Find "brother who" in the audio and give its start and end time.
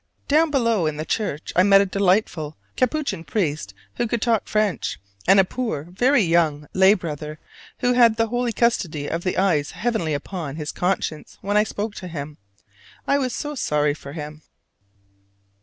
6.95-7.93